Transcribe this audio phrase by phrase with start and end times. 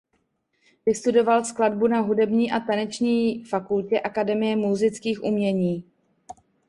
[0.85, 5.83] Vystudoval skladbu na Hudební a taneční fakultě Akademie múzických umění.